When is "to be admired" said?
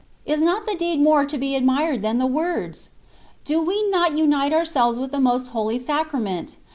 1.27-2.01